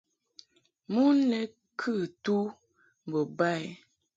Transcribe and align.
Mon 0.91 1.15
lɛ 1.31 1.39
kɨ 1.79 1.93
tu 2.23 2.37
mbo 3.07 3.19
ba 3.37 3.49
i. 3.63 3.65